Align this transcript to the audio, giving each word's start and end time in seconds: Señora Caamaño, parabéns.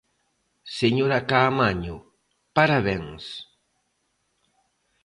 Señora 0.79 1.19
Caamaño, 1.31 1.95
parabéns. 2.57 3.23